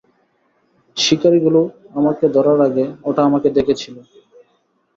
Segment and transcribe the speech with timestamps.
[0.97, 1.61] শিকারীগুলো
[1.95, 3.95] আমাকে ধরার আগে, ওটা আমাকে দেখেছিল।